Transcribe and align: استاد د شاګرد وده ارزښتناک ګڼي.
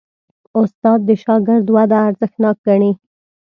استاد 0.59 0.99
د 1.05 1.09
شاګرد 1.23 1.67
وده 1.75 1.97
ارزښتناک 2.07 2.57
ګڼي. 2.67 2.91